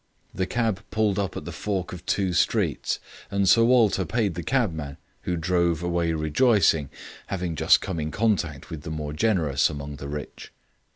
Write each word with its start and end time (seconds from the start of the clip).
The 0.33 0.47
cab 0.47 0.81
pulled 0.89 1.19
up 1.19 1.37
at 1.37 1.45
the 1.45 1.51
fork 1.51 1.93
of 1.93 2.03
two 2.07 2.33
streets 2.33 2.97
and 3.29 3.47
Sir 3.47 3.63
Walter 3.63 4.03
paid 4.03 4.33
the 4.33 4.41
cabman, 4.41 4.97
who 5.25 5.37
drove 5.37 5.83
away 5.83 6.11
rejoicing, 6.13 6.89
having 7.27 7.55
just 7.55 7.81
come 7.81 7.99
in 7.99 8.09
contact 8.09 8.71
with 8.71 8.81
the 8.81 8.89
more 8.89 9.13
generous 9.13 9.69
among 9.69 9.97
the 9.97 10.07
rich. 10.09 10.51